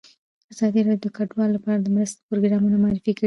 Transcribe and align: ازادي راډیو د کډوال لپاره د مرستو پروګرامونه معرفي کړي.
ازادي 0.53 0.81
راډیو 0.87 1.03
د 1.11 1.15
کډوال 1.17 1.49
لپاره 1.53 1.77
د 1.79 1.87
مرستو 1.95 2.25
پروګرامونه 2.29 2.75
معرفي 2.83 3.11
کړي. 3.15 3.19